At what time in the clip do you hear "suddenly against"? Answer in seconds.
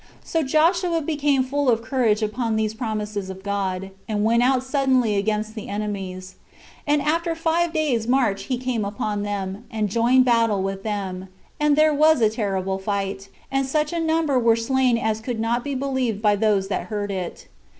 4.63-5.53